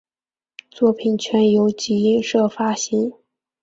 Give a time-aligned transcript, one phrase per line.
[0.71, 3.13] 作品全由集英社发行。